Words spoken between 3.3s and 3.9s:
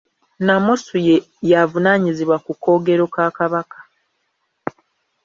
Kabaka.